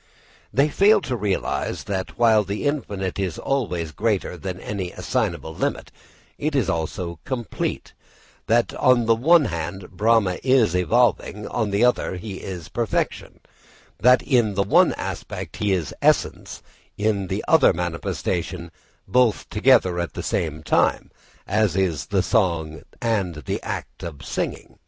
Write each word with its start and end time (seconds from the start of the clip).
_They 0.50 0.70
fail 0.70 1.02
to 1.02 1.14
realise 1.14 1.82
that 1.82 2.18
while 2.18 2.42
the 2.42 2.64
infinite 2.64 3.18
is 3.18 3.38
always 3.38 3.92
greater 3.92 4.38
than 4.38 4.58
any 4.58 4.92
assignable 4.92 5.54
limit, 5.54 5.92
it 6.38 6.56
is 6.56 6.70
also 6.70 7.18
complete; 7.26 7.92
that 8.46 8.72
on 8.76 9.04
the 9.04 9.14
one 9.14 9.44
hand 9.44 9.90
Brahma 9.90 10.38
is 10.42 10.74
evolving, 10.74 11.46
on 11.48 11.68
the 11.70 11.84
other 11.84 12.16
he 12.16 12.36
is 12.38 12.70
perfection; 12.70 13.40
that 13.98 14.22
in 14.22 14.54
the 14.54 14.62
one 14.62 14.94
aspect 14.94 15.56
he 15.58 15.72
is 15.72 15.94
essence, 16.00 16.62
in 16.96 17.26
the 17.26 17.44
other 17.46 17.74
manifestation 17.74 18.70
both 19.06 19.50
together 19.50 19.98
at 19.98 20.14
the 20.14 20.22
same 20.22 20.62
time, 20.62 21.10
as 21.46 21.76
is 21.76 22.06
the 22.06 22.22
song 22.22 22.84
and 23.02 23.44
the 23.44 23.60
act 23.62 24.02
of 24.02 24.24
singing. 24.24 24.78